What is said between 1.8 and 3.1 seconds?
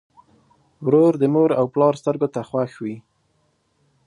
سترګو ته خوښ وي.